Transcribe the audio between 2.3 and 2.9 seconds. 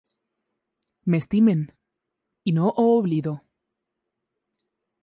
i no ho